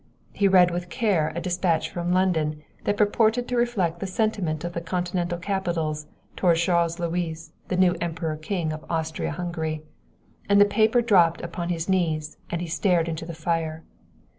[0.33, 4.73] He read with care a dispatch from London that purported to reflect the sentiment of
[4.73, 9.83] the continental capitals toward Charles Louis, the new Emperor king of Austria Hungary,
[10.49, 13.83] and the paper dropped upon his knees and he stared into the fire.